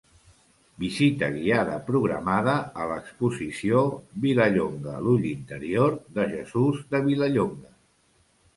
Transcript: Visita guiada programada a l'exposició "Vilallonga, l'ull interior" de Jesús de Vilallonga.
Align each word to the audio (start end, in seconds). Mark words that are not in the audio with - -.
Visita 0.83 1.27
guiada 1.35 1.75
programada 1.89 2.55
a 2.79 2.87
l'exposició 2.93 3.83
"Vilallonga, 4.25 4.97
l'ull 5.09 5.29
interior" 5.35 5.95
de 6.19 6.29
Jesús 6.35 6.83
de 6.97 7.07
Vilallonga. 7.13 7.75